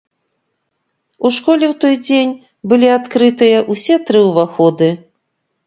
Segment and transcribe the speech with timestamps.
[1.29, 2.33] У школе ў той дзень
[2.73, 4.93] былі адкрытыя ўсе тры ўваходы.